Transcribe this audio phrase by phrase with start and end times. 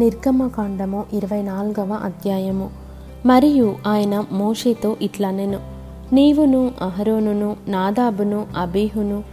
[0.00, 2.70] నిర్గమకాండము ఇరవై నాలుగవ అధ్యాయము.
[3.26, 5.60] మరియు ఆయన మోషేతో ఇట్లనెను
[6.12, 9.24] నీవును అహరోనును నాదాబును అబీహును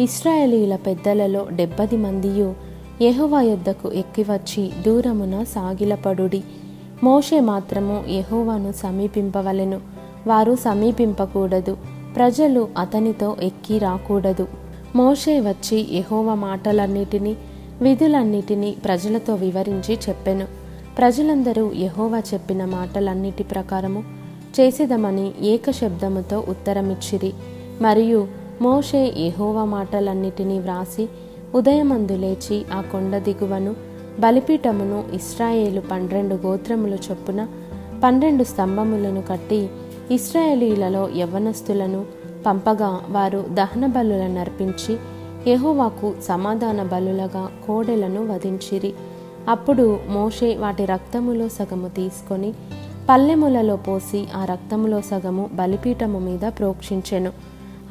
[0.00, 2.54] ఇస్రాయేలీల పెద్దలలో డెబ్బది మందియు
[3.02, 6.42] యహోవా యొద్దకు ఎక్కివచ్చి దూరమున సాగిలపడుడి.
[7.04, 9.80] మోషే మాత్రము యహోవాను సమీపింపవలెను.
[10.26, 11.76] వారు సమీపింపకూడదు.
[12.16, 14.46] ప్రజలు అతనితో ఎక్కి రాకూడదు.
[14.96, 17.36] మోషే వచ్చి యహోవ మాటలన్నిటినీ
[17.82, 20.46] విధులన్నిటినీ ప్రజలతో వివరించి చెప్పెను.
[20.98, 24.04] ప్రజలందరూ యహోవా చెప్పిన మాటలన్నిటి ప్రకారము
[24.60, 27.32] చేసేదమని ఏకశబ్దముతో ఉత్తరమిచ్చిరి.
[27.80, 28.28] మరియు
[28.62, 31.08] మోషే యహోవా మాటలన్నిటినీ వ్రాసి
[31.54, 33.74] ఉదయమందు లేచి ఆ కొండ దిగువను
[34.20, 37.48] బలిపీఠమును ఇస్రాయేలు పన్నెండు గోత్రములు చొప్పున
[38.04, 39.68] పన్నెండు స్తంభములను కట్టి
[40.10, 42.04] ఇస్రాయేలీలలో యవ్వనస్తులను
[42.46, 44.96] పంపగా వారు దహన బలులను అర్పించి
[45.48, 48.92] యహోవాకు సమాధాన బలులగా కోడెలను వధించిరి.
[49.48, 52.52] అప్పుడు మోషే వాటి రక్తములో సగము తీసుకొని
[53.08, 57.32] పల్లెములలో పోసి ఆ రక్తములో సగము బలిపీఠము మీద ప్రోక్షించెను.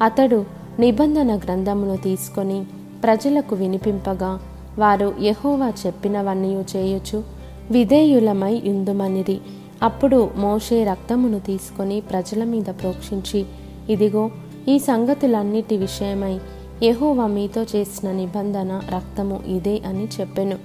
[0.02, 0.44] అతడు
[0.78, 2.64] నిబంధన గ్రంథమును తీసుకొని
[3.02, 4.40] ప్రజలకు వినిపింపగా
[4.78, 7.22] వారు యహోవా చెప్పినవన్నీ చేయుచు
[7.70, 9.40] విధేయులమై యుందుమనిరి.
[9.82, 13.46] అప్పుడు మోషే రక్తమును తీసుకొని ప్రజల మీద ప్రోక్షించి
[13.90, 14.30] ఇదిగో
[14.68, 16.40] ఈ సంగతులన్నిటి విషయమై
[16.82, 20.56] యహోవా మీతో చేసిన నిబంధన రక్తము ఇదే అని చెప్పెను.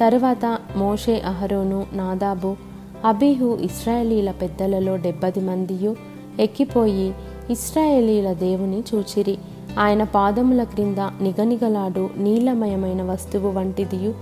[0.00, 2.56] తరువాత మోషే అహరోను నాదాబు
[3.04, 5.96] అబీహు ఇస్రాయేలీల పెద్దలలో డెబ్బది మందియు
[6.40, 7.14] ఎక్కిపోయి
[7.50, 9.38] ఇస్రాయేలీల దేవుని చూచిరి.
[9.78, 14.14] ఆయన పాదముల క్రింద నిగనిగలాడు నీలమయమైన వస్తువు వంటిదియు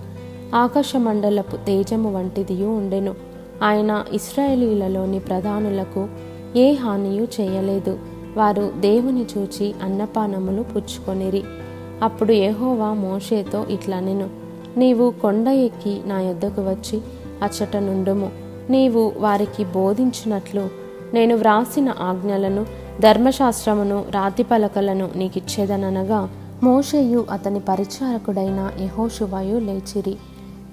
[0.54, 3.14] ఆకాశమండలపు తేజము వంటిదియు ఉండెను.
[3.62, 6.08] ఆయన ఇస్రాయేలీలలోని ప్రధానులకు
[6.56, 7.98] ఏ హానియు చేయలేదు.
[8.36, 11.42] వారు దేవుని చూచి అన్నపానములు పుచ్చుకొనిరి.
[12.02, 14.28] అప్పుడు ఎహోవా మోషేతో ఇట్లనెను
[14.76, 17.00] నీవు కొండ ఎక్కి నా యొద్దకు వచ్చి
[17.42, 18.30] అచ్చట నుండుము.
[18.70, 20.68] నీవు వారికి బోధించినట్లు
[21.14, 22.66] నేను వ్రాసిన ఆజ్ఞలను
[23.00, 26.28] ధర్మశాస్త్రమును రాతి పలకలను నీకిచ్చేదనగా
[26.62, 30.16] మోషేయు అతని పరిచారకుడైన యహోశువాయు లేచిరి.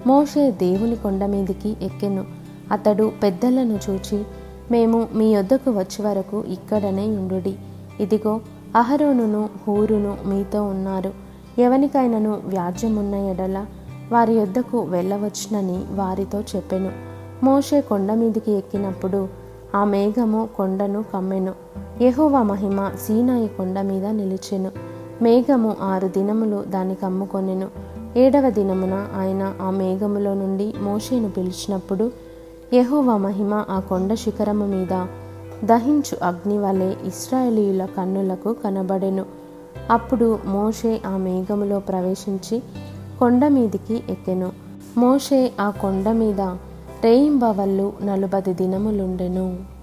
[0.06, 2.24] మోషే దేవుని కొండ మీదికి ఎక్కెను.
[2.72, 4.22] అతడు పెద్దలను చూచి
[4.70, 7.56] మేము మీ యొద్దకు వచ్చే వరకు ఇక్కడనే ఉండుడి.
[8.00, 8.40] ఇదిగో
[8.76, 11.12] అహరోనును హూరును మీతో ఉన్నారు.
[11.58, 13.66] ఎవనికైనను వ్యాజ్యమున్న ఎడల
[14.12, 16.92] వారి యొద్దకు వెళ్ళవచ్చునని వారితో చెప్పెను.
[17.44, 19.28] మోషే కొండ మీదికి ఎక్కినప్పుడు
[19.74, 21.54] ఆ మేఘము కొండను కమ్మెను.
[22.02, 24.70] యహోవా మహిమ సీనాయి కొండ మీద నిలిచెను.
[25.22, 27.68] మేఘము ఆరు దినములు దాన్ని కమ్ముకొనెను.
[28.18, 32.25] ఏడవ దినమున ఆయన ఆ మేఘములో నుండి మోషేను పిలిచినప్పుడు
[32.74, 35.06] యహోవ మహిమ ఆ కొండ శిఖరము మీద.
[35.64, 39.24] దహించు అగ్ని వలె ఇస్రాయేలీయుల కన్నులకు కనబడెను.
[39.90, 42.62] అప్పుడు మోషే ఆ మేఘములో ప్రవేశించి
[43.18, 44.52] కొండ మీదికి ఎక్కెను.
[44.98, 46.40] మోషే ఆ కొండ మీద
[47.04, 49.75] రేయింబవళ్ళు నలుబది దినములుండెను.